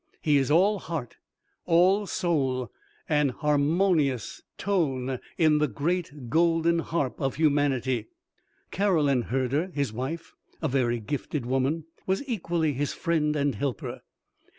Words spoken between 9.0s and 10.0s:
Herder, his